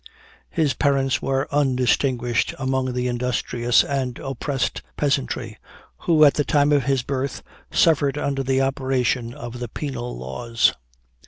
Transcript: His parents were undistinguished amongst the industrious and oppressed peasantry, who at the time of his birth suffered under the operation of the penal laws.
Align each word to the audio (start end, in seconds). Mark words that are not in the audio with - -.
His 0.49 0.73
parents 0.73 1.21
were 1.21 1.47
undistinguished 1.53 2.55
amongst 2.57 2.95
the 2.95 3.07
industrious 3.07 3.83
and 3.83 4.17
oppressed 4.17 4.81
peasantry, 4.97 5.59
who 5.99 6.23
at 6.25 6.33
the 6.33 6.43
time 6.43 6.71
of 6.71 6.85
his 6.85 7.03
birth 7.03 7.43
suffered 7.69 8.17
under 8.17 8.41
the 8.41 8.61
operation 8.61 9.31
of 9.31 9.59
the 9.59 9.67
penal 9.69 10.17
laws. 10.17 10.73